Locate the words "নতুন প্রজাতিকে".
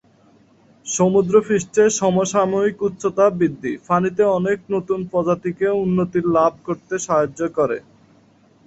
4.73-5.67